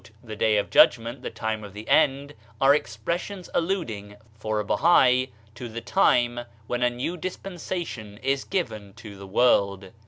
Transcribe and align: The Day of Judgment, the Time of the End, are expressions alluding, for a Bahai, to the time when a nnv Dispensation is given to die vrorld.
The 0.23 0.35
Day 0.35 0.57
of 0.57 0.71
Judgment, 0.71 1.21
the 1.21 1.29
Time 1.29 1.63
of 1.63 1.75
the 1.75 1.87
End, 1.87 2.33
are 2.59 2.73
expressions 2.73 3.51
alluding, 3.53 4.15
for 4.33 4.59
a 4.59 4.65
Bahai, 4.65 5.29
to 5.53 5.69
the 5.69 5.79
time 5.79 6.39
when 6.65 6.81
a 6.81 6.89
nnv 6.89 7.21
Dispensation 7.21 8.17
is 8.23 8.43
given 8.43 8.93
to 8.95 9.19
die 9.19 9.25
vrorld. 9.25 9.91